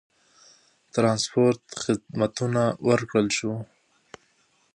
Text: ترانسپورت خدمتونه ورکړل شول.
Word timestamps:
ترانسپورت 0.93 1.61
خدمتونه 1.83 2.63
ورکړل 2.89 3.27
شول. 3.37 3.59